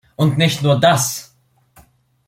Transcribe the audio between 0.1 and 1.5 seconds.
Und nicht nur das!